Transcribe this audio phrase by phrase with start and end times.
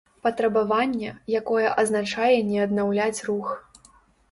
[0.27, 3.57] Патрабаванне, якое азначае не аднаўляць рух